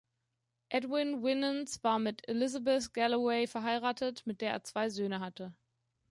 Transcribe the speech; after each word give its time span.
Edwin 0.71 1.21
Winans 1.21 1.83
war 1.83 1.99
mit 1.99 2.27
Elizabeth 2.27 2.91
Galloway 2.91 3.45
verheiratet, 3.45 4.25
mit 4.25 4.41
der 4.41 4.49
er 4.53 4.63
zwei 4.63 4.89
Söhne 4.89 5.19
hatte. 5.19 5.53